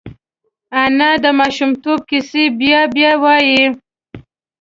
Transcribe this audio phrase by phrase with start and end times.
[0.83, 3.63] انا د ماشومتوب کیسې بیا بیا وايي